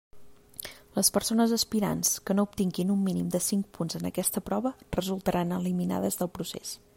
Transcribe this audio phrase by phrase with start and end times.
[0.99, 5.55] Les persones aspirants que no obtinguin un mínim de cinc punts en aquesta prova resultaran
[5.61, 6.75] eliminades del procés.